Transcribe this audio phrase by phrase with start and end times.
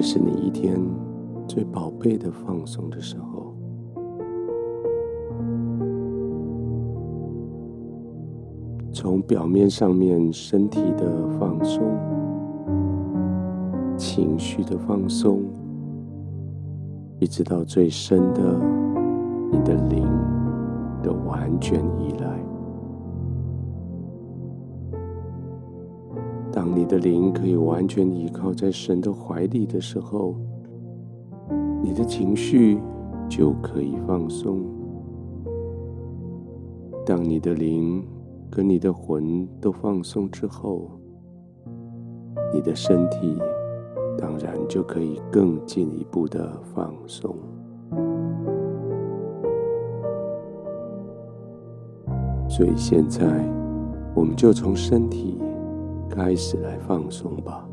[0.00, 0.80] 这是你一天
[1.48, 3.52] 最宝贝的放松的时候。
[8.92, 11.82] 从表面上面身体的放松、
[13.96, 15.40] 情绪的放松，
[17.18, 18.56] 一直到最深的
[19.50, 20.06] 你的灵
[21.02, 22.47] 的完全依赖。
[26.58, 30.34] 当你的灵可以完全依靠在神的怀里的时候，
[31.80, 32.80] 你的情绪
[33.28, 34.64] 就可以放松。
[37.06, 38.04] 当你的灵
[38.50, 40.90] 跟你的魂都放松之后，
[42.52, 43.38] 你的身体
[44.18, 47.36] 当然就可以更进一步的放松。
[52.48, 53.48] 所以现在，
[54.12, 55.38] 我们就从身体
[56.08, 57.68] 开始来放松吧。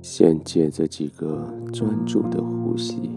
[0.00, 3.10] 先借着几个专注的呼吸。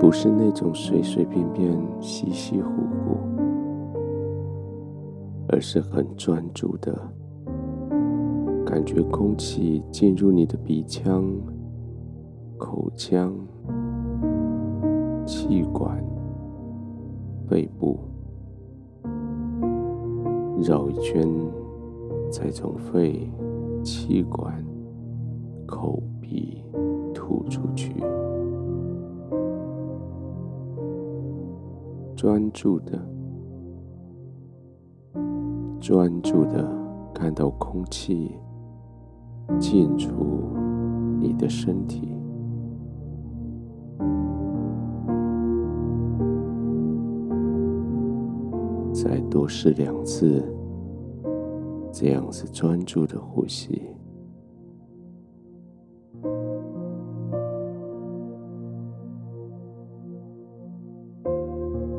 [0.00, 3.16] 不是那种随随便便、稀稀糊糊，
[5.48, 6.92] 而是很专注的，
[8.66, 11.24] 感觉空气进入你的鼻腔、
[12.58, 13.34] 口腔、
[15.24, 16.04] 气管、
[17.48, 17.98] 肺部，
[20.66, 21.28] 绕一圈，
[22.30, 23.30] 再从肺、
[23.82, 24.64] 气管、
[25.66, 26.64] 口鼻
[27.12, 27.92] 吐出去。
[32.16, 32.98] 专注的，
[35.78, 36.66] 专注的
[37.12, 38.32] 看到空气
[39.58, 40.14] 进出
[41.20, 42.13] 你的身体，
[49.04, 50.42] 再多试两次，
[51.92, 53.82] 这样子专注的呼吸。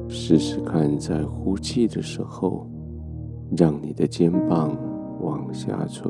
[0.08, 2.66] 试试看，在呼气的时候，
[3.56, 4.76] 让你的肩膀
[5.22, 6.10] 往下垂；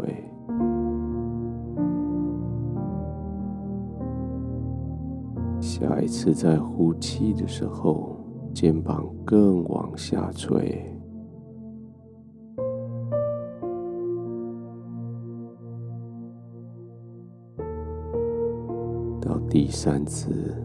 [5.60, 8.15] 下一次在呼气的时候，
[8.56, 10.80] 肩膀更往下垂；
[19.22, 20.56] 到第三次，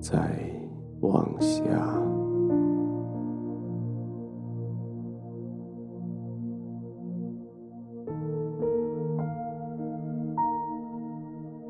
[0.00, 0.40] 再
[1.00, 1.62] 往下。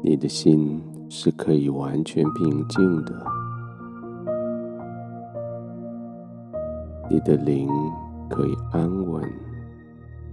[0.05, 3.27] 你的心是可以完全平静的，
[7.09, 7.69] 你的灵
[8.29, 9.23] 可以安稳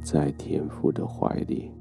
[0.02, 1.72] 在天父的怀里，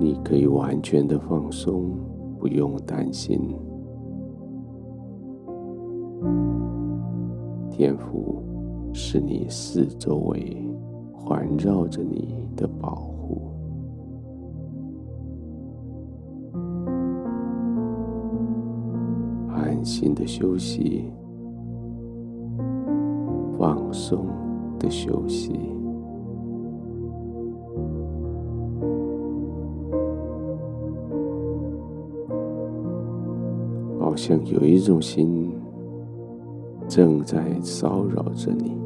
[0.00, 1.96] 你可以完全的放松，
[2.38, 3.54] 不用担心，
[7.70, 8.42] 天父
[8.92, 10.56] 是你四周围。
[11.24, 13.11] 环绕着你的保
[19.84, 21.04] 心的休息，
[23.58, 24.26] 放松
[24.78, 25.52] 的休息，
[34.00, 35.52] 好像有一种心
[36.88, 38.76] 正在骚扰着你。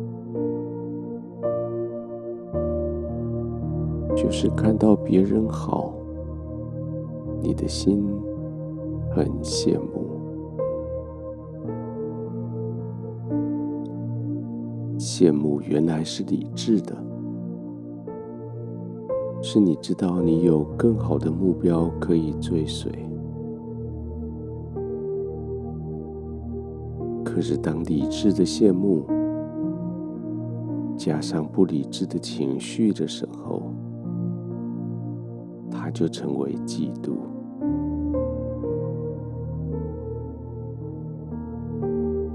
[4.15, 5.93] 就是看到别人好，
[7.41, 8.05] 你的心
[9.11, 9.96] 很羡慕。
[14.99, 16.97] 羡慕原来是理智的，
[19.43, 22.91] 是你知道你有更好的目标可以追随。
[27.23, 29.05] 可是当理智的羡慕
[30.97, 33.63] 加上不理智的情绪的时候，
[35.71, 37.17] 它就成为嫉妒。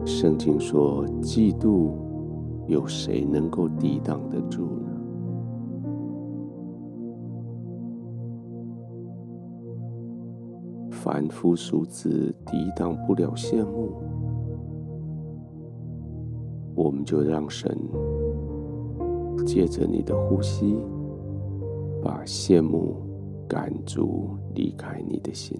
[0.05, 1.89] 圣经说：“嫉妒，
[2.71, 4.89] 有谁能够抵挡得住呢？”
[10.89, 13.91] 凡夫俗子抵挡不了羡慕，
[16.73, 17.77] 我们就让神
[19.45, 20.75] 借着你的呼吸，
[22.01, 22.95] 把羡慕。
[23.51, 25.59] 赶逐离开你的心，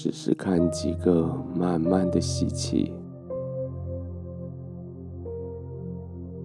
[0.00, 2.94] 试试看几个慢慢的吸气，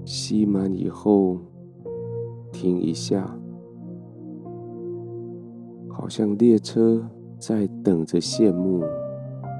[0.04, 1.38] 吸满以后
[2.52, 3.32] 停一下，
[5.88, 7.08] 好像列车
[7.38, 8.84] 在等着谢幕，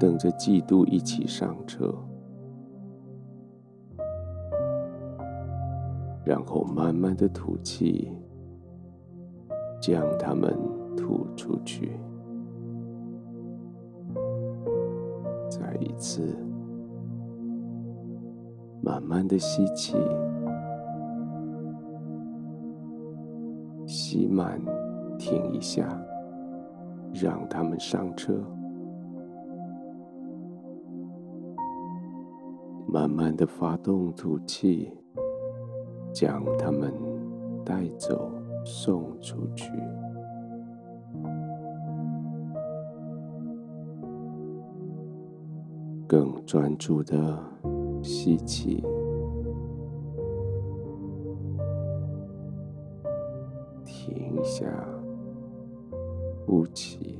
[0.00, 1.94] 等着嫉妒一起上车，
[6.24, 8.10] 然后慢慢的吐气，
[9.80, 10.52] 将它们
[10.96, 11.92] 吐出去。
[15.56, 16.36] 再一次，
[18.82, 19.96] 慢慢的吸气，
[23.86, 24.60] 吸满，
[25.16, 25.88] 停一下，
[27.12, 28.34] 让他们上车。
[32.88, 34.90] 慢慢的发动吐气，
[36.12, 36.92] 将他们
[37.64, 38.28] 带走，
[38.64, 39.70] 送出去。
[46.06, 47.38] 更专注的
[48.02, 48.84] 吸气，
[53.84, 54.66] 停下，
[56.46, 57.18] 呼气，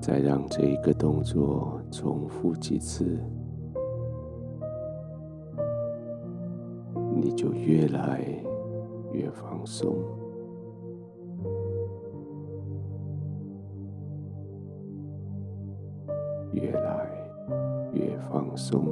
[0.00, 3.18] 再让这一个动作重复几次，
[7.14, 8.22] 你就越来。
[9.12, 9.94] 越放松，
[16.52, 17.10] 越来
[17.92, 18.86] 越放松，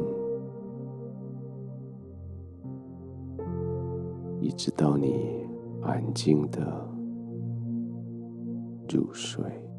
[4.40, 5.46] 一直到你
[5.82, 6.61] 安静的
[8.88, 9.69] 入睡。